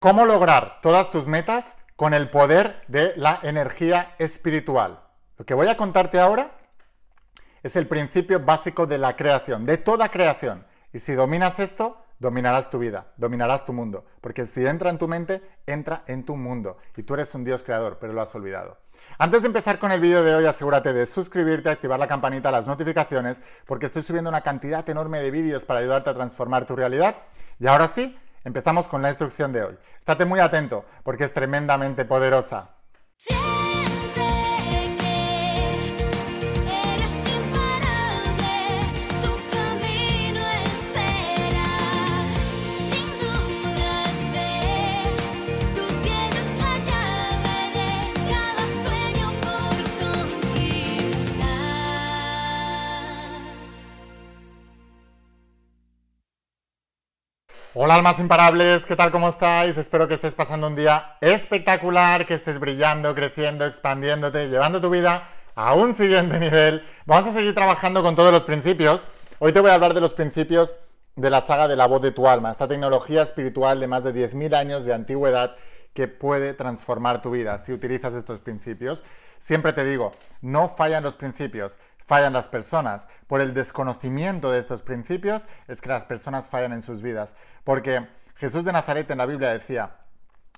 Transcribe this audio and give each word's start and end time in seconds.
¿Cómo 0.00 0.26
lograr 0.26 0.78
todas 0.80 1.10
tus 1.10 1.26
metas 1.26 1.74
con 1.96 2.14
el 2.14 2.30
poder 2.30 2.84
de 2.86 3.14
la 3.16 3.40
energía 3.42 4.14
espiritual? 4.20 5.00
Lo 5.36 5.44
que 5.44 5.54
voy 5.54 5.66
a 5.66 5.76
contarte 5.76 6.20
ahora 6.20 6.52
es 7.64 7.74
el 7.74 7.88
principio 7.88 8.38
básico 8.38 8.86
de 8.86 8.96
la 8.96 9.16
creación, 9.16 9.66
de 9.66 9.76
toda 9.76 10.08
creación. 10.10 10.64
Y 10.92 11.00
si 11.00 11.14
dominas 11.14 11.58
esto, 11.58 12.00
dominarás 12.20 12.70
tu 12.70 12.78
vida, 12.78 13.08
dominarás 13.16 13.66
tu 13.66 13.72
mundo. 13.72 14.04
Porque 14.20 14.46
si 14.46 14.64
entra 14.64 14.90
en 14.90 14.98
tu 14.98 15.08
mente, 15.08 15.42
entra 15.66 16.04
en 16.06 16.24
tu 16.24 16.36
mundo. 16.36 16.76
Y 16.96 17.02
tú 17.02 17.14
eres 17.14 17.34
un 17.34 17.42
Dios 17.42 17.64
creador, 17.64 17.98
pero 18.00 18.12
lo 18.12 18.22
has 18.22 18.32
olvidado. 18.36 18.78
Antes 19.18 19.42
de 19.42 19.48
empezar 19.48 19.80
con 19.80 19.90
el 19.90 19.98
vídeo 19.98 20.22
de 20.22 20.32
hoy, 20.32 20.46
asegúrate 20.46 20.92
de 20.92 21.06
suscribirte, 21.06 21.70
activar 21.70 21.98
la 21.98 22.06
campanita, 22.06 22.52
las 22.52 22.68
notificaciones, 22.68 23.42
porque 23.66 23.86
estoy 23.86 24.02
subiendo 24.02 24.30
una 24.30 24.42
cantidad 24.42 24.88
enorme 24.88 25.18
de 25.18 25.32
vídeos 25.32 25.64
para 25.64 25.80
ayudarte 25.80 26.10
a 26.10 26.14
transformar 26.14 26.66
tu 26.66 26.76
realidad. 26.76 27.16
Y 27.58 27.66
ahora 27.66 27.88
sí, 27.88 28.16
Empezamos 28.44 28.88
con 28.88 29.02
la 29.02 29.08
instrucción 29.08 29.52
de 29.52 29.62
hoy. 29.62 29.78
Estate 29.98 30.24
muy 30.24 30.40
atento 30.40 30.84
porque 31.02 31.24
es 31.24 31.34
tremendamente 31.34 32.04
poderosa. 32.04 32.70
Hola 57.88 57.94
almas 57.94 58.18
imparables, 58.18 58.84
¿qué 58.84 58.96
tal? 58.96 59.10
¿Cómo 59.10 59.30
estáis? 59.30 59.78
Espero 59.78 60.06
que 60.06 60.12
estés 60.12 60.34
pasando 60.34 60.66
un 60.66 60.76
día 60.76 61.16
espectacular, 61.22 62.26
que 62.26 62.34
estés 62.34 62.60
brillando, 62.60 63.14
creciendo, 63.14 63.64
expandiéndote, 63.64 64.50
llevando 64.50 64.78
tu 64.78 64.90
vida 64.90 65.26
a 65.54 65.72
un 65.72 65.94
siguiente 65.94 66.38
nivel. 66.38 66.84
Vamos 67.06 67.28
a 67.28 67.32
seguir 67.32 67.54
trabajando 67.54 68.02
con 68.02 68.14
todos 68.14 68.30
los 68.30 68.44
principios. 68.44 69.08
Hoy 69.38 69.54
te 69.54 69.60
voy 69.60 69.70
a 69.70 69.74
hablar 69.76 69.94
de 69.94 70.02
los 70.02 70.12
principios 70.12 70.74
de 71.16 71.30
la 71.30 71.40
saga 71.40 71.66
de 71.66 71.76
la 71.76 71.86
voz 71.86 72.02
de 72.02 72.10
tu 72.12 72.28
alma, 72.28 72.50
esta 72.50 72.68
tecnología 72.68 73.22
espiritual 73.22 73.80
de 73.80 73.86
más 73.86 74.04
de 74.04 74.12
10.000 74.12 74.54
años 74.54 74.84
de 74.84 74.92
antigüedad 74.92 75.56
que 75.94 76.08
puede 76.08 76.52
transformar 76.52 77.22
tu 77.22 77.30
vida 77.30 77.56
si 77.56 77.72
utilizas 77.72 78.12
estos 78.12 78.40
principios. 78.40 79.02
Siempre 79.38 79.72
te 79.72 79.86
digo, 79.86 80.12
no 80.42 80.68
fallan 80.68 81.04
los 81.04 81.16
principios, 81.16 81.78
fallan 82.08 82.32
las 82.32 82.48
personas. 82.48 83.06
Por 83.26 83.42
el 83.42 83.52
desconocimiento 83.52 84.50
de 84.50 84.58
estos 84.58 84.82
principios 84.82 85.46
es 85.68 85.82
que 85.82 85.90
las 85.90 86.06
personas 86.06 86.48
fallan 86.48 86.72
en 86.72 86.82
sus 86.82 87.02
vidas. 87.02 87.36
Porque 87.64 88.08
Jesús 88.36 88.64
de 88.64 88.72
Nazaret 88.72 89.08
en 89.10 89.18
la 89.18 89.26
Biblia 89.26 89.50
decía, 89.50 89.98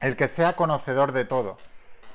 el 0.00 0.16
que 0.16 0.28
sea 0.28 0.54
conocedor 0.54 1.10
de 1.12 1.24
todo, 1.24 1.58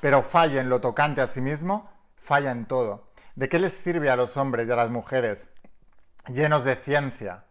pero 0.00 0.22
falla 0.22 0.60
en 0.60 0.70
lo 0.70 0.80
tocante 0.80 1.20
a 1.20 1.28
sí 1.28 1.42
mismo, 1.42 1.90
falla 2.16 2.50
en 2.50 2.64
todo. 2.64 3.08
¿De 3.34 3.50
qué 3.50 3.58
les 3.58 3.74
sirve 3.74 4.10
a 4.10 4.16
los 4.16 4.38
hombres 4.38 4.66
y 4.66 4.72
a 4.72 4.76
las 4.76 4.88
mujeres 4.88 5.50
llenos 6.28 6.64
de 6.64 6.74
ciencia 6.74 7.44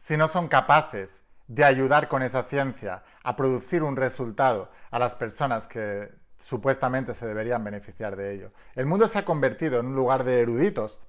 si 0.00 0.16
no 0.16 0.28
son 0.28 0.48
capaces 0.48 1.22
de 1.48 1.64
ayudar 1.64 2.08
con 2.08 2.22
esa 2.22 2.44
ciencia 2.44 3.02
a 3.22 3.36
producir 3.36 3.82
un 3.82 3.96
resultado 3.96 4.70
a 4.90 4.98
las 4.98 5.14
personas 5.14 5.66
que 5.66 6.10
supuestamente 6.38 7.14
se 7.14 7.26
deberían 7.26 7.62
beneficiar 7.62 8.16
de 8.16 8.34
ello? 8.34 8.52
El 8.74 8.86
mundo 8.86 9.06
se 9.06 9.18
ha 9.18 9.26
convertido 9.26 9.80
en 9.80 9.86
un 9.86 9.94
lugar 9.94 10.24
de 10.24 10.40
eruditos 10.40 11.00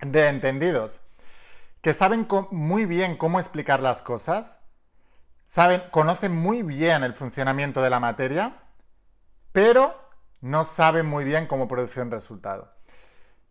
de 0.00 0.28
entendidos 0.28 1.00
que 1.86 1.94
saben 1.94 2.26
muy 2.50 2.84
bien 2.84 3.16
cómo 3.16 3.38
explicar 3.38 3.78
las 3.78 4.02
cosas, 4.02 4.58
saben, 5.46 5.84
conocen 5.92 6.34
muy 6.34 6.62
bien 6.62 7.04
el 7.04 7.14
funcionamiento 7.14 7.80
de 7.80 7.90
la 7.90 8.00
materia, 8.00 8.56
pero 9.52 9.94
no 10.40 10.64
saben 10.64 11.06
muy 11.06 11.22
bien 11.22 11.46
cómo 11.46 11.68
producir 11.68 12.02
un 12.02 12.10
resultado. 12.10 12.74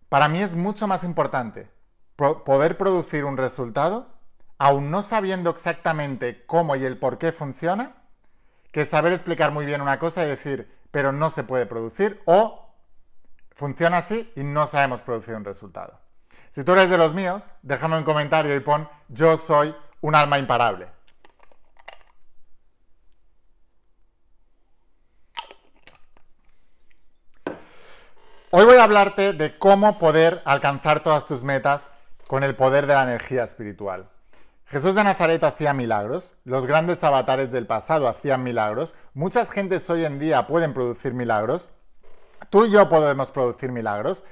Para 0.10 0.28
mí 0.28 0.42
es 0.42 0.58
mucho 0.58 0.86
más 0.86 1.06
importante 1.06 1.72
poder 2.18 2.78
producir 2.78 3.24
un 3.24 3.38
resultado, 3.38 4.10
aún 4.58 4.92
no 4.92 5.02
sabiendo 5.02 5.50
exactamente 5.50 6.46
cómo 6.46 6.76
y 6.76 6.84
el 6.84 6.98
por 6.98 7.18
qué 7.18 7.32
funciona, 7.32 8.04
que 8.74 8.86
saber 8.86 9.14
explicar 9.14 9.52
muy 9.52 9.66
bien 9.66 9.80
una 9.80 9.98
cosa 9.98 10.26
y 10.26 10.28
decir, 10.28 10.70
pero 10.92 11.14
no 11.14 11.30
se 11.30 11.46
puede 11.46 11.66
producir, 11.66 12.22
o 12.26 12.76
funciona 13.56 14.00
así 14.00 14.30
y 14.36 14.44
no 14.44 14.68
sabemos 14.68 15.02
producir 15.02 15.36
un 15.36 15.46
resultado. 15.46 16.05
Si 16.56 16.64
tú 16.64 16.72
eres 16.72 16.90
de 16.90 16.98
los 16.98 17.14
míos, 17.14 17.50
déjame 17.64 17.98
un 17.98 18.06
comentario 18.06 18.56
y 18.56 18.62
pon 18.62 18.88
yo 19.10 19.36
soy 19.36 19.76
un 20.00 20.16
alma 20.16 20.40
imparable. 20.40 20.88
Hoy 28.52 28.64
voy 28.64 28.78
a 28.78 28.86
hablarte 28.86 29.34
de 29.34 29.52
cómo 29.52 30.00
poder 30.00 30.42
alcanzar 30.46 31.04
todas 31.04 31.26
tus 31.26 31.44
metas 31.44 31.90
con 32.26 32.42
el 32.42 32.56
poder 32.56 32.88
de 32.88 32.94
la 32.94 33.04
energía 33.04 33.44
espiritual. 33.44 34.10
Jesús 34.68 34.96
de 34.96 35.04
Nazaret 35.04 35.44
hacía 35.44 35.74
milagros, 35.74 36.36
los 36.46 36.66
grandes 36.66 37.04
avatares 37.04 37.52
del 37.52 37.68
pasado 37.68 38.08
hacían 38.08 38.44
milagros, 38.44 38.96
muchas 39.14 39.52
gentes 39.52 39.90
hoy 39.90 40.06
en 40.06 40.20
día 40.20 40.48
pueden 40.48 40.74
producir 40.74 41.14
milagros, 41.14 41.70
tú 42.50 42.64
y 42.64 42.72
yo 42.72 42.88
podemos 42.88 43.30
producir 43.32 43.74
milagros, 43.74 44.24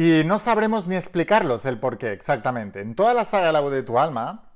y 0.00 0.22
no 0.24 0.38
sabremos 0.38 0.86
ni 0.86 0.94
explicarlos 0.94 1.64
el 1.64 1.80
por 1.80 1.98
qué 1.98 2.12
exactamente. 2.12 2.80
En 2.80 2.94
toda 2.94 3.14
la 3.14 3.24
saga 3.24 3.50
la 3.50 3.58
voz 3.58 3.72
de 3.72 3.82
tu 3.82 3.98
alma 3.98 4.52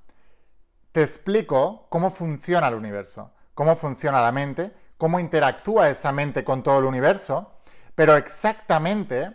te 0.92 1.02
explico 1.02 1.88
cómo 1.88 2.12
funciona 2.12 2.68
el 2.68 2.74
universo, 2.74 3.32
cómo 3.52 3.74
funciona 3.74 4.22
la 4.22 4.30
mente, 4.30 4.72
cómo 4.96 5.18
interactúa 5.18 5.90
esa 5.90 6.12
mente 6.12 6.44
con 6.44 6.62
todo 6.62 6.78
el 6.78 6.84
universo, 6.84 7.54
pero 7.96 8.14
exactamente 8.14 9.34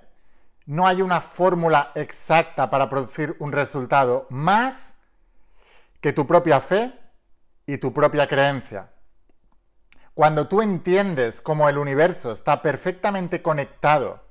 no 0.65 0.87
hay 0.87 1.01
una 1.01 1.19
fórmula 1.19 1.91
exacta 1.93 2.69
para 2.69 2.89
producir 2.89 3.35
un 3.39 3.51
resultado 3.51 4.27
más 4.29 4.95
que 5.99 6.13
tu 6.13 6.25
propia 6.25 6.61
fe 6.61 6.97
y 7.65 7.79
tu 7.79 7.91
propia 7.91 8.29
creencia. 8.29 8.91
Cuando 10.13 10.47
tú 10.47 10.61
entiendes 10.61 11.41
cómo 11.41 11.67
el 11.67 11.77
universo 11.77 12.31
está 12.31 12.61
perfectamente 12.61 13.41
conectado 13.41 14.26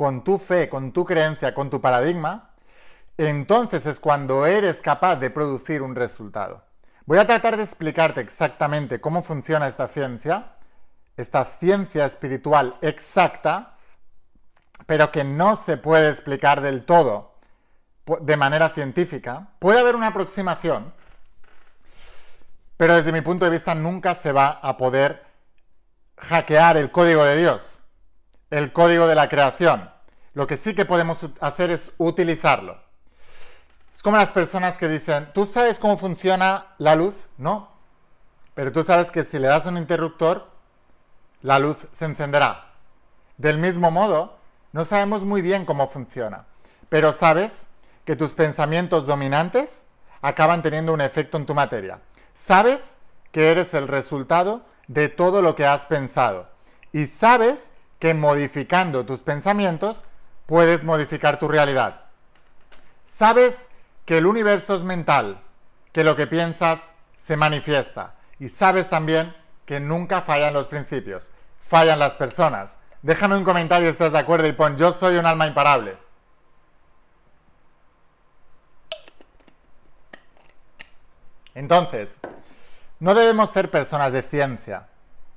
con 0.00 0.24
tu 0.24 0.38
fe, 0.38 0.70
con 0.70 0.92
tu 0.92 1.04
creencia, 1.04 1.52
con 1.52 1.68
tu 1.68 1.78
paradigma, 1.82 2.52
entonces 3.18 3.84
es 3.84 4.00
cuando 4.00 4.46
eres 4.46 4.80
capaz 4.80 5.16
de 5.16 5.28
producir 5.28 5.82
un 5.82 5.94
resultado. 5.94 6.64
Voy 7.04 7.18
a 7.18 7.26
tratar 7.26 7.58
de 7.58 7.64
explicarte 7.64 8.22
exactamente 8.22 8.98
cómo 8.98 9.22
funciona 9.22 9.68
esta 9.68 9.88
ciencia, 9.88 10.52
esta 11.18 11.44
ciencia 11.44 12.06
espiritual 12.06 12.78
exacta, 12.80 13.76
pero 14.86 15.12
que 15.12 15.22
no 15.22 15.54
se 15.54 15.76
puede 15.76 16.08
explicar 16.08 16.62
del 16.62 16.86
todo 16.86 17.34
de 18.22 18.38
manera 18.38 18.70
científica. 18.70 19.48
Puede 19.58 19.80
haber 19.80 19.96
una 19.96 20.06
aproximación, 20.06 20.94
pero 22.78 22.94
desde 22.94 23.12
mi 23.12 23.20
punto 23.20 23.44
de 23.44 23.50
vista 23.50 23.74
nunca 23.74 24.14
se 24.14 24.32
va 24.32 24.60
a 24.62 24.78
poder 24.78 25.26
hackear 26.16 26.78
el 26.78 26.90
código 26.90 27.22
de 27.22 27.36
Dios 27.36 27.80
el 28.50 28.72
código 28.72 29.06
de 29.06 29.14
la 29.14 29.28
creación. 29.28 29.89
Lo 30.34 30.46
que 30.46 30.56
sí 30.56 30.74
que 30.74 30.84
podemos 30.84 31.26
hacer 31.40 31.70
es 31.70 31.92
utilizarlo. 31.98 32.78
Es 33.92 34.02
como 34.02 34.16
las 34.16 34.32
personas 34.32 34.78
que 34.78 34.88
dicen, 34.88 35.28
¿tú 35.34 35.44
sabes 35.46 35.78
cómo 35.78 35.98
funciona 35.98 36.68
la 36.78 36.94
luz? 36.94 37.14
No. 37.36 37.70
Pero 38.54 38.72
tú 38.72 38.84
sabes 38.84 39.10
que 39.10 39.24
si 39.24 39.38
le 39.38 39.48
das 39.48 39.66
un 39.66 39.76
interruptor, 39.76 40.48
la 41.42 41.58
luz 41.58 41.76
se 41.92 42.04
encenderá. 42.04 42.72
Del 43.36 43.58
mismo 43.58 43.90
modo, 43.90 44.38
no 44.72 44.84
sabemos 44.84 45.24
muy 45.24 45.42
bien 45.42 45.64
cómo 45.64 45.88
funciona, 45.88 46.44
pero 46.88 47.12
sabes 47.12 47.66
que 48.04 48.16
tus 48.16 48.34
pensamientos 48.34 49.06
dominantes 49.06 49.84
acaban 50.22 50.62
teniendo 50.62 50.92
un 50.92 51.00
efecto 51.00 51.36
en 51.36 51.46
tu 51.46 51.54
materia. 51.54 52.00
Sabes 52.34 52.96
que 53.32 53.50
eres 53.50 53.74
el 53.74 53.88
resultado 53.88 54.62
de 54.88 55.08
todo 55.08 55.42
lo 55.42 55.54
que 55.54 55.66
has 55.66 55.86
pensado. 55.86 56.48
Y 56.92 57.06
sabes 57.06 57.70
que 57.98 58.14
modificando 58.14 59.04
tus 59.04 59.22
pensamientos 59.22 60.04
puedes 60.50 60.82
modificar 60.82 61.38
tu 61.38 61.46
realidad. 61.46 62.00
Sabes 63.06 63.68
que 64.04 64.18
el 64.18 64.26
universo 64.26 64.74
es 64.74 64.82
mental, 64.82 65.40
que 65.92 66.02
lo 66.02 66.16
que 66.16 66.26
piensas 66.26 66.80
se 67.16 67.36
manifiesta. 67.36 68.14
Y 68.40 68.48
sabes 68.48 68.90
también 68.90 69.32
que 69.64 69.78
nunca 69.78 70.22
fallan 70.22 70.52
los 70.52 70.66
principios, 70.66 71.30
fallan 71.68 72.00
las 72.00 72.14
personas. 72.14 72.76
Déjame 73.00 73.36
un 73.36 73.44
comentario 73.44 73.86
si 73.86 73.92
estás 73.92 74.10
de 74.10 74.18
acuerdo 74.18 74.48
y 74.48 74.52
pon 74.52 74.76
yo 74.76 74.92
soy 74.92 75.18
un 75.18 75.26
alma 75.26 75.46
imparable. 75.46 75.96
Entonces, 81.54 82.18
no 82.98 83.14
debemos 83.14 83.50
ser 83.50 83.70
personas 83.70 84.10
de 84.10 84.22
ciencia, 84.22 84.88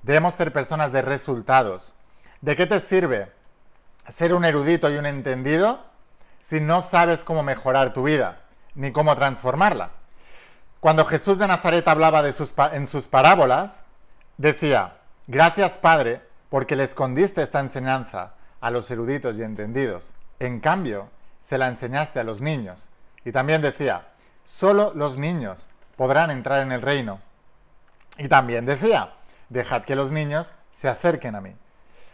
debemos 0.02 0.34
ser 0.34 0.52
personas 0.52 0.92
de 0.92 1.04
resultados. 1.04 1.94
¿De 2.42 2.56
qué 2.56 2.66
te 2.66 2.80
sirve 2.80 3.43
ser 4.10 4.34
un 4.34 4.46
erudito 4.46 4.90
y 4.92 4.98
un 4.98 5.06
entendido 5.06 5.84
si 6.42 6.60
no 6.60 6.82
sabes 6.82 7.24
cómo 7.24 7.44
mejorar 7.44 7.94
tu 7.94 8.04
vida 8.04 8.42
ni 8.76 8.92
cómo 8.92 9.16
transformarla? 9.16 9.92
Cuando 10.80 11.06
Jesús 11.06 11.38
de 11.38 11.48
Nazaret 11.48 11.88
hablaba 11.88 12.22
de 12.22 12.34
sus, 12.34 12.54
en 12.74 12.88
sus 12.88 13.08
parábolas, 13.08 13.82
decía, 14.38 14.98
gracias 15.28 15.78
Padre, 15.78 16.22
porque 16.50 16.76
le 16.76 16.84
escondiste 16.84 17.42
esta 17.42 17.60
enseñanza 17.60 18.34
a 18.60 18.70
los 18.70 18.92
eruditos 18.92 19.38
y 19.38 19.44
entendidos. 19.44 20.14
En 20.40 20.60
cambio, 20.60 21.10
se 21.42 21.58
la 21.58 21.68
enseñaste 21.68 22.20
a 22.20 22.24
los 22.24 22.42
niños. 22.42 22.90
Y 23.26 23.32
también 23.32 23.62
decía, 23.62 24.08
solo 24.46 24.92
los 24.96 25.18
niños 25.18 25.68
podrán 25.96 26.32
entrar 26.32 26.62
en 26.62 26.72
el 26.72 26.82
reino. 26.82 27.20
Y 28.18 28.28
también 28.28 28.66
decía, 28.66 29.14
dejad 29.50 29.84
que 29.84 29.96
los 29.96 30.12
niños 30.12 30.54
se 30.72 30.90
acerquen 30.90 31.36
a 31.36 31.42
mí. 31.42 31.56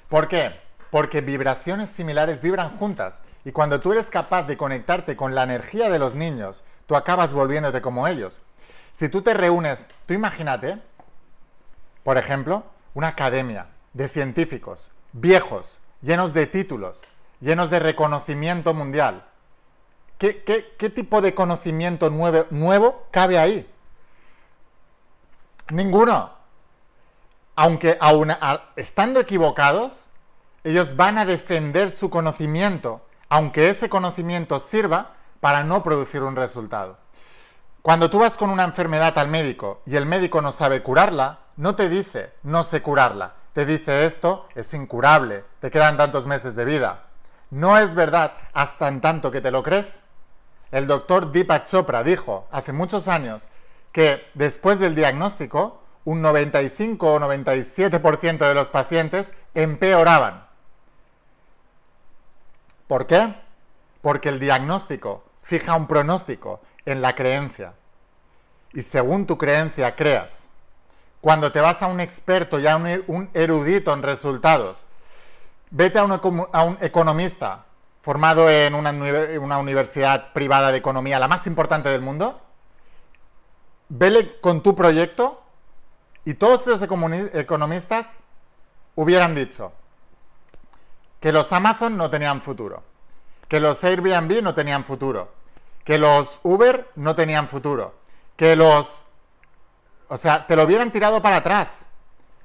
¿Por 0.08 0.28
qué? 0.28 0.60
Porque 0.92 1.22
vibraciones 1.22 1.90
similares 1.90 2.42
vibran 2.42 2.70
juntas. 2.78 3.22
Y 3.46 3.52
cuando 3.52 3.80
tú 3.80 3.92
eres 3.92 4.10
capaz 4.10 4.44
de 4.44 4.58
conectarte 4.58 5.16
con 5.16 5.36
la 5.36 5.44
energía 5.44 5.90
de 5.90 6.00
los 6.00 6.16
niños, 6.16 6.64
tú 6.88 6.96
acabas 6.96 7.34
volviéndote 7.34 7.82
como 7.82 8.08
ellos. 8.08 8.42
Si 8.94 9.10
tú 9.10 9.22
te 9.22 9.34
reúnes, 9.34 9.88
tú 10.08 10.14
imagínate, 10.14 10.80
por 12.04 12.18
ejemplo, 12.18 12.64
una 12.94 13.10
academia 13.10 13.68
de 13.94 14.10
científicos 14.10 14.92
viejos, 15.12 15.80
llenos 16.02 16.34
de 16.34 16.48
títulos, 16.48 17.06
llenos 17.40 17.70
de 17.70 17.80
reconocimiento 17.80 18.74
mundial. 18.74 19.26
¿Qué, 20.18 20.92
tipo 20.94 21.22
de 21.22 21.34
conocimiento 21.34 22.10
nuevo, 22.10 22.46
nuevo 22.50 23.08
cabe 23.10 23.40
ahí? 23.40 23.70
Ninguno. 25.70 26.38
Aunque 27.56 27.98
aún 28.00 28.34
estando 28.76 29.20
equivocados, 29.20 30.09
ellos 30.64 30.96
van 30.96 31.18
a 31.18 31.26
defender 31.26 31.92
su 31.92 32.10
conocimiento, 32.10 33.06
aunque 33.30 33.70
ese 33.70 33.90
conocimiento 33.90 34.60
sirva 34.60 35.14
para 35.40 35.64
no 35.64 35.84
producir 35.84 36.24
un 36.24 36.36
resultado. 36.36 36.98
Cuando 37.82 38.10
tú 38.10 38.20
vas 38.20 38.36
con 38.36 38.50
una 38.50 38.66
enfermedad 38.66 39.18
al 39.18 39.30
médico 39.30 39.82
y 39.86 39.96
el 39.96 40.06
médico 40.06 40.42
no 40.42 40.52
sabe 40.52 40.84
curarla, 40.84 41.40
no 41.56 41.76
te 41.76 41.88
dice 41.88 42.34
no 42.44 42.64
sé 42.64 42.82
curarla, 42.82 43.36
te 43.54 43.66
dice 43.66 44.06
esto 44.06 44.48
es 44.54 44.74
incurable, 44.74 45.46
te 45.62 45.72
quedan 45.72 45.98
tantos 45.98 46.28
meses 46.28 46.56
de 46.56 46.66
vida. 46.66 47.06
No 47.52 47.78
es 47.78 47.96
verdad 47.96 48.34
hasta 48.54 48.88
en 48.90 49.02
tanto 49.02 49.32
que 49.32 49.42
te 49.42 49.52
lo 49.52 49.64
crees. 49.64 50.02
El 50.72 50.88
doctor 50.88 51.32
Deepak 51.32 51.66
Chopra 51.66 52.04
dijo 52.04 52.48
hace 52.52 52.74
muchos 52.74 53.08
años 53.08 53.48
que 53.92 54.28
después 54.36 54.80
del 54.80 54.94
diagnóstico, 54.94 55.82
un 56.06 56.22
95 56.22 57.14
o 57.14 57.20
97% 57.20 58.38
de 58.38 58.54
los 58.54 58.70
pacientes 58.70 59.32
empeoraban. 59.54 60.49
¿Por 62.90 63.06
qué? 63.06 63.36
Porque 64.02 64.30
el 64.30 64.40
diagnóstico 64.40 65.24
fija 65.44 65.76
un 65.76 65.86
pronóstico 65.86 66.60
en 66.86 67.04
la 67.04 67.14
creencia. 67.14 67.76
Y 68.74 68.82
según 68.82 69.28
tu 69.28 69.38
creencia 69.38 69.96
creas. 69.96 70.48
Cuando 71.22 71.52
te 71.52 71.62
vas 71.62 71.84
a 71.84 71.88
un 71.88 72.00
experto 72.00 72.60
y 72.60 72.66
a 72.66 72.76
un 72.78 73.30
erudito 73.36 73.94
en 73.94 74.02
resultados, 74.02 74.86
vete 75.70 76.00
a 76.00 76.04
un, 76.04 76.78
economista 76.82 77.66
formado 78.02 78.50
en 78.50 78.74
una, 78.74 78.90
una 79.40 79.60
universidad 79.60 80.34
privada 80.34 80.72
de 80.72 80.80
economía, 80.80 81.20
la 81.20 81.28
más 81.28 81.46
importante 81.46 81.90
del 81.90 82.02
mundo, 82.02 82.42
vele 83.90 84.40
con 84.40 84.64
tu 84.64 84.76
proyecto 84.76 85.44
y 86.26 86.34
todos 86.34 86.66
esos 86.66 86.82
economistas 86.82 88.16
hubieran 88.96 89.36
dicho 89.36 89.74
que 91.20 91.32
los 91.32 91.52
Amazon 91.52 91.98
no 91.98 92.10
tenían 92.10 92.42
futuro, 92.42 92.84
que 93.48 93.60
los 93.60 93.84
Airbnb 93.84 94.42
no 94.42 94.54
tenían 94.54 94.84
futuro, 94.84 95.34
que 95.84 95.98
los 95.98 96.40
Uber 96.44 96.90
no 96.96 97.16
tenían 97.16 97.48
futuro, 97.48 97.96
que 98.36 98.56
los 98.56 99.06
o 100.10 100.18
sea, 100.18 100.46
te 100.48 100.56
lo 100.56 100.64
hubieran 100.64 100.92
tirado 100.92 101.22
para 101.22 101.38
atrás. 101.38 101.86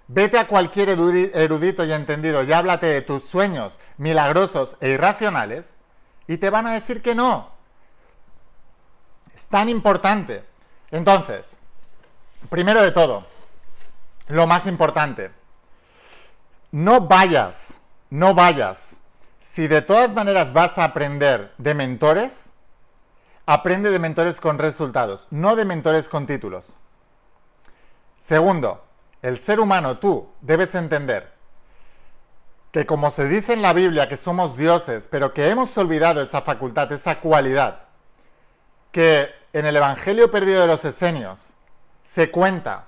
Vete 0.07 0.39
a 0.39 0.47
cualquier 0.47 0.91
erudito 0.91 1.85
y 1.85 1.93
entendido 1.93 2.43
y 2.43 2.53
háblate 2.53 2.87
de 2.87 3.01
tus 3.01 3.25
sueños 3.25 3.81
milagrosos 3.97 4.77
e 4.81 4.91
irracionales 4.91 5.75
y 6.29 6.37
te 6.37 6.51
van 6.51 6.67
a 6.67 6.75
decir 6.75 7.01
que 7.01 7.15
no. 7.15 7.51
Es 9.35 9.47
tan 9.47 9.71
importante. 9.71 10.45
Entonces, 10.91 11.59
primero 12.51 12.83
de 12.83 12.93
todo, 12.93 13.27
lo 14.29 14.47
más 14.47 14.67
importante, 14.67 15.31
no 16.71 17.01
vayas, 17.01 17.81
no 18.15 18.33
vayas. 18.33 18.99
Si 19.41 19.67
de 19.67 19.83
todas 19.83 20.15
maneras 20.15 20.53
vas 20.53 20.79
a 20.79 20.85
aprender 20.85 21.53
de 21.59 21.75
mentores, 21.75 22.51
aprende 23.45 23.91
de 23.91 23.99
mentores 23.99 24.41
con 24.41 24.57
resultados, 24.57 25.27
no 25.33 25.57
de 25.57 25.65
mentores 25.65 26.09
con 26.09 26.25
títulos. 26.25 26.77
Segundo, 28.21 28.85
el 29.21 29.41
ser 29.41 29.59
humano, 29.59 29.99
tú, 29.99 30.29
debes 30.43 30.77
entender 30.77 31.33
que 32.71 32.87
como 32.87 33.11
se 33.11 33.27
dice 33.27 33.53
en 33.53 33.63
la 33.63 33.73
Biblia 33.73 34.09
que 34.09 34.17
somos 34.17 34.57
dioses, 34.57 35.09
pero 35.11 35.35
que 35.35 35.49
hemos 35.49 35.77
olvidado 35.77 36.23
esa 36.23 36.43
facultad, 36.43 36.93
esa 36.93 37.19
cualidad, 37.19 37.81
que 38.93 39.29
en 39.53 39.67
el 39.67 39.77
Evangelio 39.77 40.31
perdido 40.31 40.61
de 40.61 40.69
los 40.69 40.85
Esenios 40.85 41.53
se 42.05 42.31
cuenta 42.31 42.85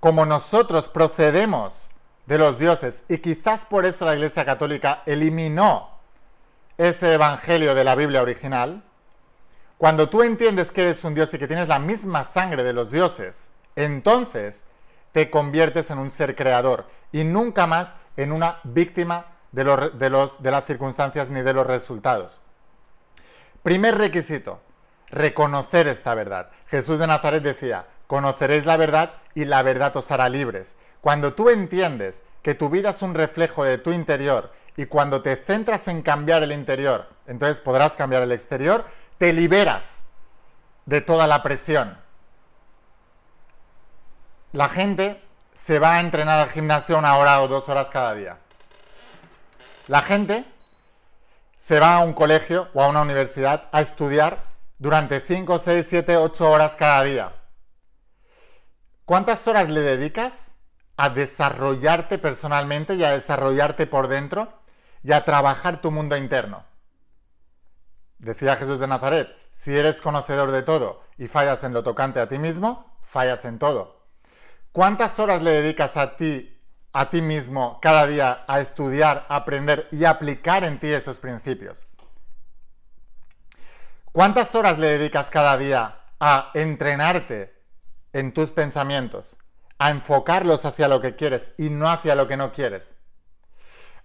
como 0.00 0.26
nosotros 0.26 0.88
procedemos 0.88 1.88
de 2.26 2.38
los 2.38 2.58
dioses 2.58 3.04
y 3.08 3.18
quizás 3.18 3.64
por 3.64 3.84
eso 3.84 4.04
la 4.04 4.14
Iglesia 4.14 4.44
Católica 4.44 5.02
eliminó 5.06 5.90
ese 6.78 7.14
Evangelio 7.14 7.74
de 7.74 7.84
la 7.84 7.94
Biblia 7.94 8.22
original, 8.22 8.82
cuando 9.78 10.08
tú 10.08 10.22
entiendes 10.22 10.70
que 10.70 10.82
eres 10.82 11.04
un 11.04 11.14
dios 11.14 11.32
y 11.34 11.38
que 11.38 11.48
tienes 11.48 11.68
la 11.68 11.78
misma 11.78 12.24
sangre 12.24 12.62
de 12.62 12.72
los 12.72 12.90
dioses, 12.90 13.50
entonces 13.76 14.62
te 15.12 15.30
conviertes 15.30 15.90
en 15.90 15.98
un 15.98 16.10
ser 16.10 16.36
creador 16.36 16.86
y 17.10 17.24
nunca 17.24 17.66
más 17.66 17.94
en 18.16 18.32
una 18.32 18.60
víctima 18.64 19.26
de, 19.52 19.90
de 19.98 20.50
las 20.50 20.64
circunstancias 20.64 21.30
ni 21.30 21.42
de 21.42 21.52
los 21.52 21.66
resultados. 21.66 22.40
Primer 23.62 23.96
requisito, 23.98 24.60
reconocer 25.08 25.86
esta 25.86 26.14
verdad. 26.14 26.50
Jesús 26.68 26.98
de 26.98 27.06
Nazaret 27.06 27.42
decía, 27.42 27.86
conoceréis 28.06 28.66
la 28.66 28.76
verdad 28.76 29.14
y 29.34 29.44
la 29.44 29.62
verdad 29.62 29.96
os 29.96 30.10
hará 30.10 30.28
libres. 30.28 30.74
Cuando 31.02 31.34
tú 31.34 31.50
entiendes 31.50 32.22
que 32.42 32.54
tu 32.54 32.70
vida 32.70 32.90
es 32.90 33.02
un 33.02 33.12
reflejo 33.12 33.64
de 33.64 33.76
tu 33.76 33.90
interior 33.92 34.52
y 34.76 34.86
cuando 34.86 35.20
te 35.20 35.36
centras 35.36 35.88
en 35.88 36.00
cambiar 36.00 36.44
el 36.44 36.52
interior, 36.52 37.08
entonces 37.26 37.60
podrás 37.60 37.96
cambiar 37.96 38.22
el 38.22 38.30
exterior, 38.32 38.86
te 39.18 39.32
liberas 39.32 39.98
de 40.86 41.00
toda 41.00 41.26
la 41.26 41.42
presión, 41.42 41.98
la 44.52 44.68
gente 44.68 45.20
se 45.54 45.80
va 45.80 45.94
a 45.96 46.00
entrenar 46.00 46.38
al 46.38 46.50
gimnasio 46.50 46.98
una 46.98 47.16
hora 47.16 47.42
o 47.42 47.48
dos 47.48 47.68
horas 47.68 47.90
cada 47.90 48.14
día. 48.14 48.38
La 49.88 50.02
gente 50.02 50.44
se 51.58 51.80
va 51.80 51.96
a 51.96 52.04
un 52.04 52.12
colegio 52.12 52.68
o 52.74 52.82
a 52.82 52.88
una 52.88 53.02
universidad 53.02 53.68
a 53.72 53.80
estudiar 53.80 54.44
durante 54.78 55.20
5, 55.20 55.58
6, 55.58 55.86
7, 55.88 56.16
8 56.16 56.50
horas 56.50 56.76
cada 56.76 57.02
día. 57.02 57.32
¿Cuántas 59.04 59.48
horas 59.48 59.68
le 59.68 59.80
dedicas 59.80 60.51
a 61.02 61.10
desarrollarte 61.10 62.16
personalmente 62.16 62.94
y 62.94 63.02
a 63.02 63.10
desarrollarte 63.10 63.88
por 63.88 64.06
dentro 64.06 64.52
y 65.02 65.10
a 65.10 65.24
trabajar 65.24 65.80
tu 65.80 65.90
mundo 65.90 66.16
interno? 66.16 66.64
Decía 68.18 68.54
Jesús 68.54 68.78
de 68.78 68.86
Nazaret, 68.86 69.28
si 69.50 69.76
eres 69.76 70.00
conocedor 70.00 70.52
de 70.52 70.62
todo 70.62 71.02
y 71.18 71.26
fallas 71.26 71.64
en 71.64 71.72
lo 71.72 71.82
tocante 71.82 72.20
a 72.20 72.28
ti 72.28 72.38
mismo, 72.38 72.96
fallas 73.02 73.44
en 73.44 73.58
todo. 73.58 74.06
¿Cuántas 74.70 75.18
horas 75.18 75.42
le 75.42 75.50
dedicas 75.50 75.96
a 75.96 76.14
ti, 76.14 76.56
a 76.92 77.10
ti 77.10 77.20
mismo, 77.20 77.80
cada 77.82 78.06
día 78.06 78.44
a 78.46 78.60
estudiar, 78.60 79.26
aprender 79.28 79.88
y 79.90 80.04
aplicar 80.04 80.62
en 80.62 80.78
ti 80.78 80.86
esos 80.86 81.18
principios? 81.18 81.84
¿Cuántas 84.12 84.54
horas 84.54 84.78
le 84.78 84.98
dedicas 84.98 85.30
cada 85.30 85.58
día 85.58 85.98
a 86.20 86.52
entrenarte 86.54 87.60
en 88.12 88.32
tus 88.32 88.52
pensamientos, 88.52 89.36
a 89.82 89.90
enfocarlos 89.90 90.64
hacia 90.64 90.86
lo 90.86 91.00
que 91.00 91.16
quieres 91.16 91.54
y 91.58 91.68
no 91.68 91.90
hacia 91.90 92.14
lo 92.14 92.28
que 92.28 92.36
no 92.36 92.52
quieres? 92.52 92.94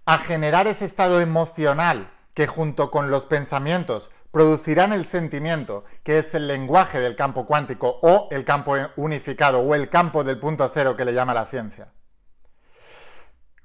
A 0.06 0.18
generar 0.18 0.66
ese 0.66 0.84
estado 0.84 1.20
emocional 1.20 2.10
que 2.34 2.48
junto 2.48 2.90
con 2.90 3.12
los 3.12 3.26
pensamientos 3.26 4.10
producirán 4.32 4.92
el 4.92 5.04
sentimiento, 5.04 5.84
que 6.02 6.18
es 6.18 6.34
el 6.34 6.48
lenguaje 6.48 6.98
del 6.98 7.14
campo 7.14 7.46
cuántico 7.46 8.00
o 8.02 8.26
el 8.32 8.44
campo 8.44 8.74
unificado 8.96 9.60
o 9.60 9.72
el 9.76 9.88
campo 9.88 10.24
del 10.24 10.40
punto 10.40 10.68
cero 10.74 10.96
que 10.96 11.04
le 11.04 11.14
llama 11.14 11.32
la 11.32 11.46
ciencia. 11.46 11.92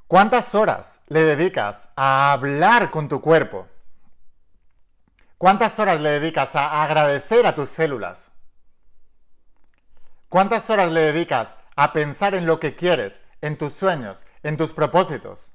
¿Cuántas 0.05 0.53
horas 0.53 0.99
le 1.07 1.23
dedicas 1.23 1.89
a 1.95 2.31
hablar 2.31 2.91
con 2.91 3.09
tu 3.09 3.21
cuerpo? 3.21 3.67
¿Cuántas 5.39 5.79
horas 5.79 5.99
le 5.99 6.11
dedicas 6.11 6.55
a 6.55 6.83
agradecer 6.83 7.47
a 7.47 7.55
tus 7.55 7.71
células? 7.71 8.29
¿Cuántas 10.29 10.69
horas 10.69 10.91
le 10.91 11.01
dedicas 11.01 11.57
a 11.75 11.93
pensar 11.93 12.35
en 12.35 12.45
lo 12.45 12.59
que 12.59 12.75
quieres, 12.75 13.21
en 13.41 13.57
tus 13.57 13.73
sueños, 13.73 14.25
en 14.43 14.57
tus 14.57 14.73
propósitos? 14.73 15.53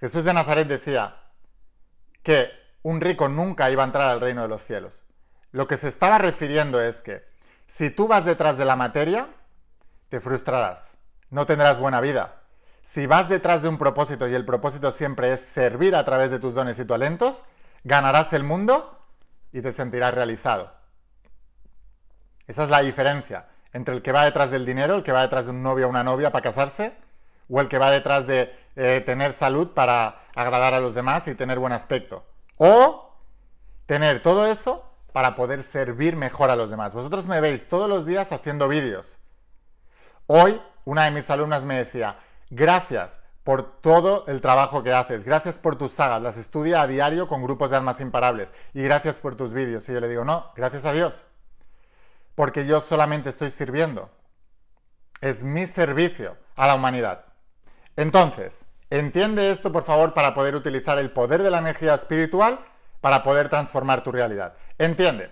Jesús 0.00 0.24
de 0.24 0.32
Nazaret 0.32 0.68
decía 0.68 1.16
que 2.22 2.50
un 2.82 3.00
rico 3.00 3.28
nunca 3.28 3.70
iba 3.70 3.82
a 3.82 3.86
entrar 3.86 4.08
al 4.08 4.20
reino 4.20 4.42
de 4.42 4.48
los 4.48 4.62
cielos. 4.62 5.04
Lo 5.50 5.66
que 5.66 5.76
se 5.76 5.88
estaba 5.88 6.18
refiriendo 6.18 6.80
es 6.80 7.02
que 7.02 7.24
si 7.66 7.90
tú 7.90 8.06
vas 8.08 8.24
detrás 8.24 8.56
de 8.58 8.64
la 8.64 8.76
materia, 8.76 9.28
te 10.08 10.20
frustrarás. 10.20 10.96
no 11.30 11.44
tendrás 11.44 11.78
buena 11.78 12.00
vida. 12.00 12.42
Si 12.84 13.06
vas 13.06 13.28
detrás 13.28 13.60
de 13.60 13.68
un 13.68 13.76
propósito 13.76 14.26
y 14.26 14.34
el 14.34 14.46
propósito 14.46 14.92
siempre 14.92 15.34
es 15.34 15.42
servir 15.42 15.94
a 15.94 16.04
través 16.06 16.30
de 16.30 16.38
tus 16.38 16.54
dones 16.54 16.78
y 16.78 16.86
talentos, 16.86 17.44
ganarás 17.84 18.32
el 18.32 18.44
mundo 18.44 19.04
y 19.52 19.60
te 19.60 19.72
sentirás 19.72 20.14
realizado. 20.14 20.72
Esa 22.46 22.64
es 22.64 22.70
la 22.70 22.80
diferencia 22.80 23.46
entre 23.72 23.94
el 23.94 24.02
que 24.02 24.12
va 24.12 24.24
detrás 24.24 24.50
del 24.50 24.64
dinero, 24.64 24.94
el 24.94 25.02
que 25.02 25.12
va 25.12 25.22
detrás 25.22 25.46
de 25.46 25.50
un 25.50 25.62
novio 25.62 25.86
o 25.86 25.90
una 25.90 26.02
novia 26.02 26.30
para 26.30 26.42
casarse, 26.42 26.94
o 27.48 27.60
el 27.60 27.68
que 27.68 27.78
va 27.78 27.90
detrás 27.90 28.26
de 28.26 28.54
eh, 28.76 29.02
tener 29.04 29.32
salud 29.32 29.68
para 29.68 30.22
agradar 30.34 30.74
a 30.74 30.80
los 30.80 30.94
demás 30.94 31.26
y 31.28 31.34
tener 31.34 31.58
buen 31.58 31.72
aspecto. 31.72 32.24
O 32.56 33.14
tener 33.86 34.22
todo 34.22 34.46
eso 34.46 34.84
para 35.12 35.34
poder 35.34 35.62
servir 35.62 36.16
mejor 36.16 36.50
a 36.50 36.56
los 36.56 36.70
demás. 36.70 36.92
Vosotros 36.92 37.26
me 37.26 37.40
veis 37.40 37.68
todos 37.68 37.88
los 37.88 38.06
días 38.06 38.32
haciendo 38.32 38.68
vídeos. 38.68 39.18
Hoy 40.26 40.60
una 40.88 41.04
de 41.04 41.10
mis 41.10 41.28
alumnas 41.28 41.64
me 41.64 41.76
decía, 41.76 42.18
gracias 42.48 43.20
por 43.44 43.80
todo 43.80 44.24
el 44.26 44.40
trabajo 44.40 44.82
que 44.82 44.92
haces, 44.92 45.24
gracias 45.24 45.58
por 45.58 45.76
tus 45.76 45.92
sagas, 45.92 46.22
las 46.22 46.36
estudia 46.36 46.80
a 46.80 46.86
diario 46.86 47.28
con 47.28 47.42
grupos 47.42 47.70
de 47.70 47.76
almas 47.76 48.00
imparables 48.00 48.52
y 48.72 48.82
gracias 48.82 49.18
por 49.18 49.36
tus 49.36 49.52
vídeos. 49.52 49.86
Y 49.88 49.92
yo 49.92 50.00
le 50.00 50.08
digo, 50.08 50.24
no, 50.24 50.50
gracias 50.56 50.84
a 50.86 50.92
Dios, 50.92 51.24
porque 52.38 52.66
yo 52.66 52.80
solamente 52.80 53.30
estoy 53.30 53.50
sirviendo. 53.50 54.10
Es 55.20 55.42
mi 55.42 55.66
servicio 55.66 56.36
a 56.54 56.68
la 56.68 56.76
humanidad. 56.76 57.24
Entonces, 57.96 58.64
entiende 58.90 59.50
esto 59.50 59.72
por 59.72 59.82
favor 59.82 60.14
para 60.14 60.34
poder 60.34 60.54
utilizar 60.54 61.00
el 61.00 61.10
poder 61.10 61.42
de 61.42 61.50
la 61.50 61.58
energía 61.58 61.94
espiritual 61.94 62.60
para 63.00 63.24
poder 63.24 63.48
transformar 63.48 64.04
tu 64.04 64.12
realidad. 64.12 64.54
Entiende 64.78 65.30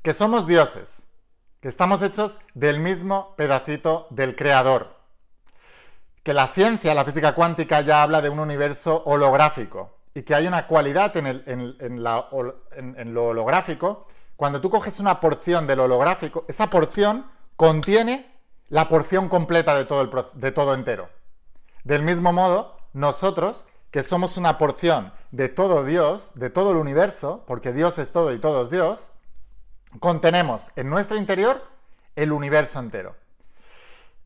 que 0.00 0.14
somos 0.14 0.46
dioses, 0.46 1.02
que 1.60 1.70
estamos 1.70 2.02
hechos 2.02 2.38
del 2.54 2.78
mismo 2.78 3.34
pedacito 3.34 4.06
del 4.10 4.36
creador, 4.36 4.94
que 6.22 6.34
la 6.34 6.46
ciencia, 6.46 6.94
la 6.94 7.04
física 7.04 7.34
cuántica 7.34 7.80
ya 7.80 8.04
habla 8.04 8.22
de 8.22 8.28
un 8.28 8.38
universo 8.38 9.02
holográfico 9.06 9.98
y 10.14 10.22
que 10.22 10.36
hay 10.36 10.46
una 10.46 10.68
cualidad 10.68 11.16
en, 11.16 12.04
lo 13.12 13.26
holográfico. 13.26 14.06
Cuando 14.36 14.60
tú 14.60 14.70
coges 14.70 15.00
una 15.00 15.20
porción 15.20 15.66
del 15.66 15.80
holográfico, 15.80 16.44
esa 16.48 16.68
porción 16.70 17.26
contiene 17.56 18.34
la 18.68 18.88
porción 18.88 19.28
completa 19.28 19.74
de 19.76 19.84
todo, 19.84 20.74
entero. 20.74 21.08
Del 21.84 22.02
mismo 22.02 22.32
modo, 22.32 22.76
nosotros, 22.92 23.64
que 23.90 24.02
somos 24.02 24.36
una 24.36 24.58
porción 24.58 25.12
de 25.30 25.48
todo 25.48 25.84
Dios, 25.84 26.32
de 26.34 26.50
todo 26.50 26.72
el 26.72 26.78
universo, 26.78 27.44
porque 27.46 27.72
Dios 27.72 27.98
es 27.98 28.10
todo 28.10 28.32
y 28.32 28.38
todo 28.38 28.62
es 28.62 28.70
Dios, 28.70 29.10
contenemos 30.00 30.72
en 30.76 30.90
nuestro 30.90 31.16
interior 31.16 31.62
el 32.16 32.32
universo 32.32 32.80
entero. 32.80 33.16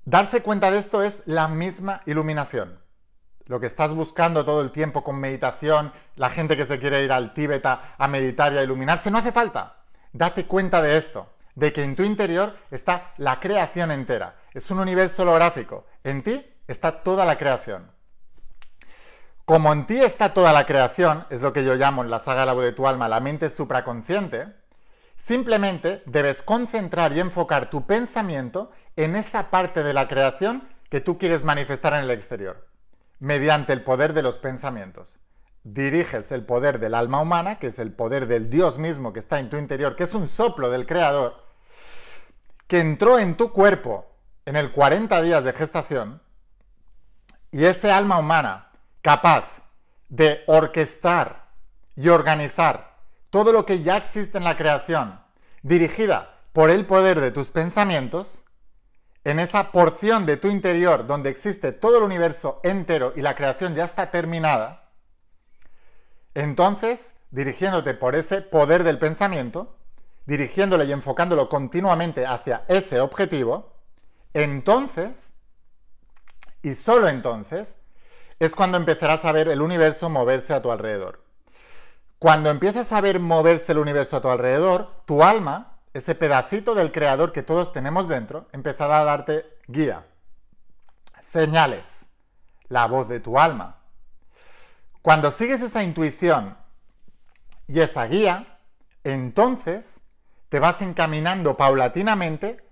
Darse 0.04 0.42
cuenta 0.42 0.70
de 0.70 0.78
esto 0.78 1.02
es 1.02 1.22
la 1.26 1.48
misma 1.48 2.00
iluminación. 2.06 2.80
Lo 3.44 3.60
que 3.60 3.66
estás 3.66 3.92
buscando 3.92 4.44
todo 4.44 4.62
el 4.62 4.70
tiempo 4.70 5.04
con 5.04 5.20
meditación, 5.20 5.92
la 6.16 6.30
gente 6.30 6.56
que 6.56 6.64
se 6.64 6.78
quiere 6.78 7.02
ir 7.02 7.12
al 7.12 7.34
Tíbet 7.34 7.64
a, 7.66 8.08
meditar 8.08 8.52
y 8.52 8.58
a 8.58 8.62
iluminarse, 8.62 9.10
no 9.10 9.18
hace 9.18 9.32
falta. 9.32 9.77
Date 10.18 10.46
cuenta 10.46 10.82
de 10.82 10.96
esto, 10.96 11.28
de 11.54 11.72
que 11.72 11.84
en 11.84 11.94
tu 11.94 12.02
interior 12.02 12.56
está 12.72 13.14
la 13.18 13.38
creación 13.38 13.92
entera. 13.92 14.34
Es 14.52 14.68
un 14.68 14.80
universo 14.80 15.22
holográfico. 15.22 15.86
En 16.02 16.24
ti 16.24 16.44
está 16.66 17.04
toda 17.04 17.24
la 17.24 17.38
creación. 17.38 17.92
Como 19.44 19.72
en 19.72 19.86
ti 19.86 20.00
está 20.00 20.34
toda 20.34 20.52
la 20.52 20.66
creación, 20.66 21.24
es 21.30 21.40
lo 21.40 21.52
que 21.52 21.64
yo 21.64 21.76
llamo 21.76 22.02
en 22.02 22.10
la 22.10 22.18
saga 22.18 22.44
La 22.46 22.52
voz 22.52 22.64
de 22.64 22.72
tu 22.72 22.88
alma 22.88 23.06
la 23.06 23.20
mente 23.20 23.48
supraconsciente, 23.48 24.48
simplemente 25.14 26.02
debes 26.04 26.42
concentrar 26.42 27.12
y 27.12 27.20
enfocar 27.20 27.70
tu 27.70 27.86
pensamiento 27.86 28.72
en 28.96 29.14
esa 29.14 29.50
parte 29.50 29.84
de 29.84 29.94
la 29.94 30.08
creación 30.08 30.68
que 30.90 31.00
tú 31.00 31.16
quieres 31.16 31.44
manifestar 31.44 31.94
en 31.94 32.00
el 32.00 32.10
exterior, 32.10 32.66
mediante 33.20 33.72
el 33.72 33.84
poder 33.84 34.14
de 34.14 34.22
los 34.22 34.40
pensamientos. 34.40 35.20
Diriges 35.74 36.32
el 36.32 36.46
poder 36.46 36.78
del 36.78 36.94
alma 36.94 37.20
humana, 37.20 37.58
que 37.58 37.66
es 37.66 37.78
el 37.78 37.92
poder 37.92 38.26
del 38.26 38.48
Dios 38.48 38.78
mismo 38.78 39.12
que 39.12 39.20
está 39.20 39.38
en 39.38 39.50
tu 39.50 39.58
interior, 39.58 39.96
que 39.96 40.04
es 40.04 40.14
un 40.14 40.26
soplo 40.26 40.70
del 40.70 40.86
Creador, 40.86 41.44
que 42.66 42.80
entró 42.80 43.18
en 43.18 43.36
tu 43.36 43.52
cuerpo 43.52 44.06
en 44.46 44.56
el 44.56 44.72
40 44.72 45.20
días 45.20 45.44
de 45.44 45.52
gestación, 45.52 46.22
y 47.50 47.66
ese 47.66 47.90
alma 47.90 48.18
humana 48.18 48.70
capaz 49.02 49.44
de 50.08 50.42
orquestar 50.46 51.50
y 51.96 52.08
organizar 52.08 52.96
todo 53.28 53.52
lo 53.52 53.66
que 53.66 53.82
ya 53.82 53.98
existe 53.98 54.38
en 54.38 54.44
la 54.44 54.56
creación, 54.56 55.20
dirigida 55.62 56.38
por 56.54 56.70
el 56.70 56.86
poder 56.86 57.20
de 57.20 57.30
tus 57.30 57.50
pensamientos, 57.50 58.42
en 59.24 59.38
esa 59.38 59.70
porción 59.70 60.24
de 60.24 60.38
tu 60.38 60.48
interior 60.48 61.06
donde 61.06 61.28
existe 61.28 61.72
todo 61.72 61.98
el 61.98 62.04
universo 62.04 62.60
entero 62.62 63.12
y 63.16 63.20
la 63.20 63.34
creación 63.34 63.74
ya 63.74 63.84
está 63.84 64.10
terminada, 64.10 64.87
entonces, 66.34 67.14
dirigiéndote 67.30 67.94
por 67.94 68.14
ese 68.14 68.42
poder 68.42 68.84
del 68.84 68.98
pensamiento, 68.98 69.76
dirigiéndole 70.26 70.84
y 70.84 70.92
enfocándolo 70.92 71.48
continuamente 71.48 72.26
hacia 72.26 72.64
ese 72.68 73.00
objetivo, 73.00 73.72
entonces, 74.34 75.34
y 76.62 76.74
solo 76.74 77.08
entonces, 77.08 77.76
es 78.38 78.54
cuando 78.54 78.78
empezarás 78.78 79.24
a 79.24 79.32
ver 79.32 79.48
el 79.48 79.62
universo 79.62 80.10
moverse 80.10 80.54
a 80.54 80.62
tu 80.62 80.70
alrededor. 80.70 81.24
Cuando 82.18 82.50
empieces 82.50 82.92
a 82.92 83.00
ver 83.00 83.20
moverse 83.20 83.72
el 83.72 83.78
universo 83.78 84.16
a 84.16 84.20
tu 84.20 84.28
alrededor, 84.28 84.90
tu 85.06 85.22
alma, 85.22 85.78
ese 85.94 86.14
pedacito 86.14 86.74
del 86.74 86.92
creador 86.92 87.32
que 87.32 87.42
todos 87.42 87.72
tenemos 87.72 88.08
dentro, 88.08 88.48
empezará 88.52 89.00
a 89.00 89.04
darte 89.04 89.46
guía, 89.66 90.04
señales, 91.20 92.06
la 92.68 92.86
voz 92.86 93.08
de 93.08 93.20
tu 93.20 93.38
alma. 93.38 93.77
Cuando 95.08 95.30
sigues 95.30 95.62
esa 95.62 95.82
intuición 95.82 96.54
y 97.66 97.80
esa 97.80 98.04
guía, 98.04 98.58
entonces 99.04 100.02
te 100.50 100.60
vas 100.60 100.82
encaminando 100.82 101.56
paulatinamente 101.56 102.62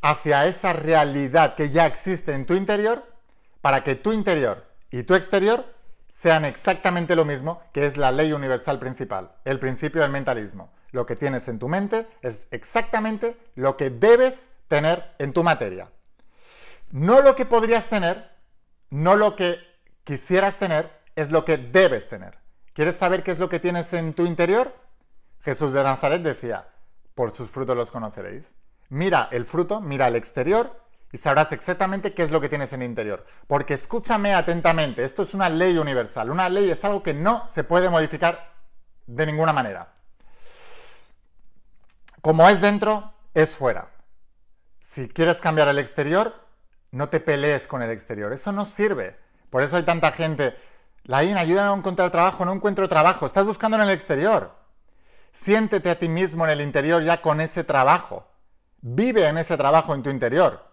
hacia 0.00 0.46
esa 0.46 0.72
realidad 0.72 1.54
que 1.54 1.68
ya 1.68 1.84
existe 1.84 2.32
en 2.32 2.46
tu 2.46 2.54
interior 2.54 3.04
para 3.60 3.84
que 3.84 3.94
tu 3.94 4.14
interior 4.14 4.64
y 4.90 5.02
tu 5.02 5.14
exterior 5.14 5.66
sean 6.08 6.46
exactamente 6.46 7.14
lo 7.14 7.26
mismo 7.26 7.62
que 7.74 7.84
es 7.84 7.98
la 7.98 8.10
ley 8.10 8.32
universal 8.32 8.78
principal, 8.78 9.32
el 9.44 9.58
principio 9.58 10.00
del 10.00 10.12
mentalismo. 10.12 10.72
Lo 10.92 11.04
que 11.04 11.16
tienes 11.16 11.46
en 11.48 11.58
tu 11.58 11.68
mente 11.68 12.08
es 12.22 12.46
exactamente 12.52 13.36
lo 13.54 13.76
que 13.76 13.90
debes 13.90 14.48
tener 14.66 15.14
en 15.18 15.34
tu 15.34 15.42
materia. 15.42 15.90
No 16.90 17.20
lo 17.20 17.36
que 17.36 17.44
podrías 17.44 17.90
tener, 17.90 18.30
no 18.88 19.14
lo 19.14 19.36
que 19.36 19.58
quisieras 20.04 20.58
tener, 20.58 21.01
es 21.16 21.30
lo 21.30 21.44
que 21.44 21.56
debes 21.58 22.08
tener. 22.08 22.38
¿Quieres 22.72 22.96
saber 22.96 23.22
qué 23.22 23.30
es 23.30 23.38
lo 23.38 23.48
que 23.48 23.60
tienes 23.60 23.92
en 23.92 24.14
tu 24.14 24.26
interior? 24.26 24.74
Jesús 25.40 25.72
de 25.72 25.82
Nazaret 25.82 26.22
decía, 26.22 26.68
por 27.14 27.32
sus 27.32 27.50
frutos 27.50 27.76
los 27.76 27.90
conoceréis. 27.90 28.54
Mira 28.88 29.28
el 29.30 29.44
fruto, 29.44 29.80
mira 29.80 30.08
el 30.08 30.16
exterior 30.16 30.80
y 31.12 31.18
sabrás 31.18 31.52
exactamente 31.52 32.14
qué 32.14 32.22
es 32.22 32.30
lo 32.30 32.40
que 32.40 32.48
tienes 32.48 32.72
en 32.72 32.82
el 32.82 32.88
interior. 32.88 33.26
Porque 33.46 33.74
escúchame 33.74 34.34
atentamente, 34.34 35.04
esto 35.04 35.22
es 35.22 35.34
una 35.34 35.48
ley 35.48 35.76
universal. 35.76 36.30
Una 36.30 36.48
ley 36.48 36.70
es 36.70 36.84
algo 36.84 37.02
que 37.02 37.12
no 37.12 37.46
se 37.48 37.64
puede 37.64 37.90
modificar 37.90 38.52
de 39.06 39.26
ninguna 39.26 39.52
manera. 39.52 39.92
Como 42.22 42.48
es 42.48 42.60
dentro, 42.60 43.12
es 43.34 43.56
fuera. 43.56 43.90
Si 44.80 45.08
quieres 45.08 45.38
cambiar 45.40 45.68
el 45.68 45.78
exterior, 45.78 46.34
no 46.90 47.08
te 47.08 47.20
pelees 47.20 47.66
con 47.66 47.82
el 47.82 47.90
exterior. 47.90 48.32
Eso 48.32 48.52
no 48.52 48.64
sirve. 48.64 49.18
Por 49.50 49.62
eso 49.62 49.76
hay 49.76 49.82
tanta 49.82 50.12
gente. 50.12 50.56
Laín, 51.04 51.36
ayúdame 51.36 51.74
a 51.74 51.76
encontrar 51.76 52.10
trabajo. 52.10 52.44
No 52.44 52.52
encuentro 52.52 52.88
trabajo. 52.88 53.26
Estás 53.26 53.44
buscando 53.44 53.76
en 53.76 53.84
el 53.84 53.90
exterior. 53.90 54.52
Siéntete 55.32 55.90
a 55.90 55.98
ti 55.98 56.08
mismo 56.08 56.44
en 56.44 56.50
el 56.50 56.60
interior 56.60 57.02
ya 57.02 57.22
con 57.22 57.40
ese 57.40 57.64
trabajo. 57.64 58.28
Vive 58.80 59.26
en 59.26 59.38
ese 59.38 59.56
trabajo 59.56 59.94
en 59.94 60.02
tu 60.02 60.10
interior 60.10 60.72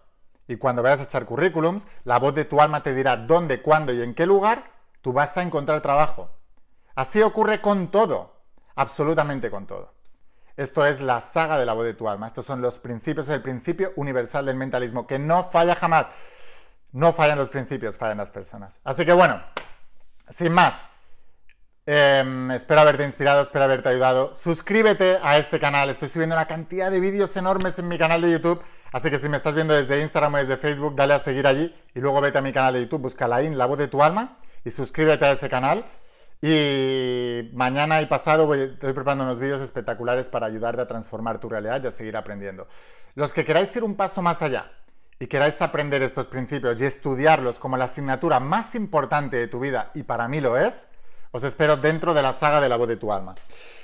y 0.50 0.56
cuando 0.56 0.82
vayas 0.82 0.98
a 0.98 1.04
echar 1.04 1.26
currículums, 1.26 1.86
la 2.04 2.18
voz 2.18 2.34
de 2.34 2.44
tu 2.44 2.60
alma 2.60 2.82
te 2.82 2.92
dirá 2.92 3.16
dónde, 3.16 3.62
cuándo 3.62 3.92
y 3.92 4.02
en 4.02 4.16
qué 4.16 4.26
lugar 4.26 4.72
tú 5.00 5.12
vas 5.12 5.36
a 5.36 5.42
encontrar 5.42 5.80
trabajo. 5.80 6.28
Así 6.96 7.22
ocurre 7.22 7.60
con 7.60 7.92
todo, 7.92 8.42
absolutamente 8.74 9.48
con 9.48 9.68
todo. 9.68 9.94
Esto 10.56 10.84
es 10.84 11.00
la 11.00 11.20
saga 11.20 11.56
de 11.56 11.64
la 11.64 11.72
voz 11.72 11.84
de 11.84 11.94
tu 11.94 12.08
alma. 12.08 12.26
Estos 12.26 12.46
son 12.46 12.60
los 12.60 12.80
principios, 12.80 13.28
el 13.28 13.42
principio 13.42 13.92
universal 13.94 14.44
del 14.44 14.56
mentalismo, 14.56 15.06
que 15.06 15.20
no 15.20 15.44
falla 15.44 15.76
jamás. 15.76 16.08
No 16.90 17.12
fallan 17.12 17.38
los 17.38 17.48
principios, 17.48 17.96
fallan 17.96 18.18
las 18.18 18.32
personas. 18.32 18.80
Así 18.82 19.06
que 19.06 19.12
bueno, 19.12 19.40
sin 20.30 20.52
más, 20.52 20.88
em, 21.86 22.50
espero 22.52 22.80
haberte 22.80 23.04
inspirado, 23.04 23.42
espero 23.42 23.64
haberte 23.64 23.88
ayudado. 23.88 24.34
Suscríbete 24.36 25.18
a 25.22 25.38
este 25.38 25.60
canal, 25.60 25.90
estoy 25.90 26.08
subiendo 26.08 26.34
una 26.36 26.46
cantidad 26.46 26.90
de 26.90 27.00
vídeos 27.00 27.36
enormes 27.36 27.78
en 27.78 27.88
mi 27.88 27.98
canal 27.98 28.22
de 28.22 28.32
YouTube 28.32 28.62
Así 28.92 29.08
que 29.08 29.18
si 29.18 29.28
me 29.28 29.36
estás 29.36 29.54
viendo 29.54 29.74
desde 29.74 30.00
Instagram 30.00 30.34
o 30.34 30.36
desde 30.38 30.56
Facebook, 30.56 30.96
dale 30.96 31.14
a 31.14 31.20
seguir 31.20 31.46
allí 31.46 31.74
y 31.94 32.00
luego 32.00 32.20
vete 32.20 32.38
a 32.38 32.42
mi 32.42 32.52
canal 32.52 32.74
de 32.74 32.82
YouTube, 32.82 33.02
busca 33.02 33.28
la 33.28 33.40
la 33.40 33.66
voz 33.66 33.78
de 33.78 33.88
tu 33.88 34.02
alma 34.02 34.38
y 34.64 34.70
suscríbete 34.70 35.24
a 35.24 35.32
ese 35.32 35.48
canal. 35.48 35.84
Y 36.42 37.50
mañana 37.52 38.00
y 38.00 38.06
pasado 38.06 38.46
voy, 38.46 38.62
estoy 38.62 38.92
preparando 38.92 39.24
unos 39.24 39.38
vídeos 39.38 39.60
espectaculares 39.60 40.28
para 40.28 40.46
ayudarte 40.46 40.80
a 40.80 40.88
transformar 40.88 41.38
tu 41.38 41.48
realidad 41.48 41.82
y 41.84 41.86
a 41.86 41.90
seguir 41.90 42.16
aprendiendo. 42.16 42.66
Los 43.14 43.32
que 43.32 43.44
queráis 43.44 43.74
ir 43.76 43.84
un 43.84 43.94
paso 43.94 44.22
más 44.22 44.42
allá 44.42 44.72
y 45.22 45.26
queráis 45.26 45.60
aprender 45.60 46.02
estos 46.02 46.26
principios 46.26 46.80
y 46.80 46.86
estudiarlos 46.86 47.58
como 47.58 47.76
la 47.76 47.84
asignatura 47.84 48.40
más 48.40 48.74
importante 48.74 49.36
de 49.36 49.48
tu 49.48 49.60
vida, 49.60 49.90
y 49.94 50.02
para 50.02 50.26
mí 50.28 50.40
lo 50.40 50.56
es, 50.56 50.88
os 51.30 51.44
espero 51.44 51.76
dentro 51.76 52.14
de 52.14 52.22
la 52.22 52.32
saga 52.32 52.58
de 52.58 52.70
la 52.70 52.76
voz 52.76 52.88
de 52.88 52.96
tu 52.96 53.12
alma. 53.12 53.34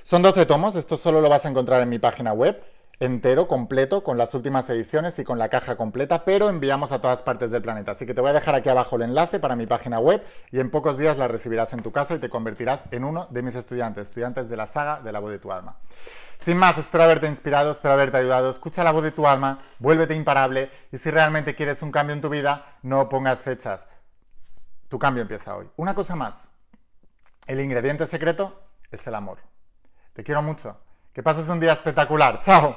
Son 0.03 0.23
12 0.23 0.47
tomos, 0.47 0.77
esto 0.77 0.97
solo 0.97 1.21
lo 1.21 1.29
vas 1.29 1.45
a 1.45 1.49
encontrar 1.49 1.83
en 1.83 1.91
mi 1.91 1.99
página 1.99 2.33
web, 2.33 2.59
entero, 2.99 3.47
completo, 3.47 4.03
con 4.03 4.17
las 4.17 4.33
últimas 4.35 4.69
ediciones 4.71 5.19
y 5.19 5.25
con 5.25 5.39
la 5.39 5.51
caja 5.51 5.77
completa, 5.77 6.25
pero 6.25 6.49
enviamos 6.49 6.93
a 6.93 7.01
todas 7.01 7.23
partes 7.23 7.51
del 7.51 7.63
planeta. 7.63 7.93
Así 7.93 8.07
que 8.07 8.15
te 8.15 8.21
voy 8.21 8.31
a 8.31 8.35
dejar 8.35 8.55
aquí 8.55 8.69
abajo 8.69 8.97
el 8.97 9.03
enlace 9.03 9.39
para 9.39 9.57
mi 9.57 9.67
página 9.67 9.99
web 9.99 10.25
y 10.51 10.61
en 10.61 10.71
pocos 10.71 10.97
días 10.97 11.19
la 11.19 11.29
recibirás 11.29 11.73
en 11.73 11.83
tu 11.83 11.93
casa 11.93 12.15
y 12.15 12.19
te 12.19 12.31
convertirás 12.31 12.85
en 12.91 13.05
uno 13.05 13.27
de 13.31 13.43
mis 13.43 13.55
estudiantes, 13.55 14.09
estudiantes 14.09 14.49
de 14.49 14.57
la 14.57 14.67
saga 14.67 15.01
de 15.03 15.13
la 15.13 15.21
voz 15.21 15.31
de 15.31 15.39
tu 15.39 15.53
alma. 15.53 15.77
Sin 16.41 16.57
más, 16.57 16.79
espero 16.79 17.05
haberte 17.05 17.27
inspirado, 17.27 17.71
espero 17.71 17.95
haberte 17.95 18.19
ayudado. 18.19 18.51
Escucha 18.51 18.85
la 18.85 18.93
voz 18.93 19.03
de 19.03 19.11
tu 19.11 19.27
alma, 19.27 19.61
vuélvete 19.79 20.15
imparable 20.15 20.71
y 20.93 20.99
si 20.99 21.11
realmente 21.11 21.55
quieres 21.55 21.83
un 21.83 21.93
cambio 21.93 22.15
en 22.15 22.21
tu 22.21 22.29
vida, 22.31 22.79
no 22.83 23.09
pongas 23.09 23.43
fechas. 23.43 23.89
Tu 24.89 24.99
cambio 24.99 25.23
empieza 25.23 25.57
hoy. 25.57 25.69
Una 25.77 25.95
cosa 25.95 26.15
más. 26.15 26.51
El 27.47 27.61
ingrediente 27.61 28.07
secreto 28.07 28.63
es 28.91 29.07
el 29.07 29.15
amor. 29.15 29.39
Te 30.13 30.25
quiero 30.25 30.43
mucho. 30.43 30.81
Que 31.13 31.23
pases 31.23 31.49
un 31.49 31.61
día 31.61 31.73
espectacular. 31.73 32.41
Chao. 32.41 32.77